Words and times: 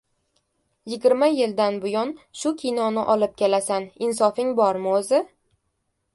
—Yigirma 0.93 1.27
yildan 1.39 1.77
buyon 1.85 2.13
shu 2.39 2.53
kinoni 2.63 3.05
olib 3.17 3.37
kelasan, 3.43 3.87
insofing 4.09 4.53
bormi, 4.63 4.97
o‘zi?! 4.99 5.23